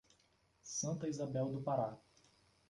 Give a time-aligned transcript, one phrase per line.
[0.63, 1.95] Santa Isabel do Pará